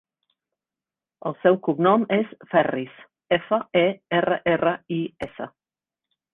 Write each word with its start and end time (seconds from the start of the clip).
El 1.29 1.35
seu 1.41 1.59
cognom 1.67 2.07
és 2.17 2.33
Ferris: 2.55 2.97
efa, 3.39 3.61
e, 3.85 3.87
erra, 4.23 4.41
erra, 4.57 4.77
i, 5.01 5.01
essa. 5.31 5.51